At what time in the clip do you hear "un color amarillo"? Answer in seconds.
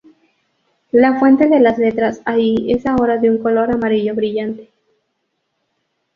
3.29-4.15